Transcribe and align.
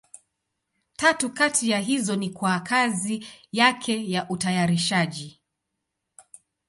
Tatu 0.97 1.33
kati 1.33 1.69
ya 1.69 1.79
hizo 1.79 2.15
ni 2.15 2.29
kwa 2.29 2.59
kazi 2.59 3.25
yake 3.51 4.11
ya 4.11 4.29
utayarishaji. 4.29 5.41